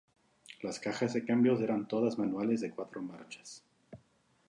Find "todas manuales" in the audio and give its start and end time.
1.87-2.61